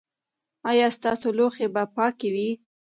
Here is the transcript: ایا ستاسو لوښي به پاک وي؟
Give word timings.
ایا 0.69 0.87
ستاسو 0.97 1.27
لوښي 1.37 1.67
به 1.73 1.83
پاک 1.95 2.17
وي؟ 2.33 2.49